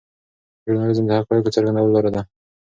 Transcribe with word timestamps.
ژورنالیزم 0.63 1.05
د 1.07 1.11
حقایقو 1.19 1.53
څرګندولو 1.55 1.93
لاره 1.95 2.11
ده. 2.15 2.21